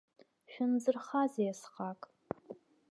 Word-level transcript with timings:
Шәынзырхазеи 0.51 1.51
асҟак? 1.51 2.01